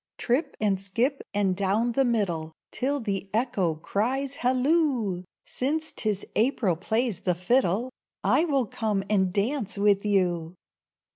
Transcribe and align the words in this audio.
Trip 0.17 0.57
and 0.59 0.81
skip, 0.81 1.21
and 1.31 1.55
down 1.55 1.91
the 1.91 2.03
middle, 2.03 2.53
Till 2.71 3.01
the 3.01 3.29
Echo 3.35 3.75
cries, 3.75 4.37
"Halloo! 4.37 5.23
Since 5.45 5.91
'tis 5.91 6.25
April 6.35 6.75
plays 6.75 7.19
the 7.19 7.35
fiddle, 7.35 7.91
I 8.23 8.45
will 8.45 8.65
come 8.65 9.03
and 9.11 9.31
dance 9.31 9.77
with 9.77 10.03
you!" 10.03 10.55